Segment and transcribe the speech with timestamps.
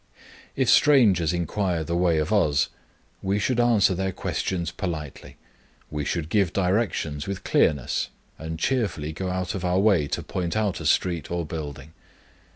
[0.55, 2.69] If strangers inquire the way of us,
[3.21, 5.37] we should answer their questions politely.
[5.91, 8.09] We should give directions with clearness,
[8.39, 11.93] and cheerfully go out of our way to point out a street or building.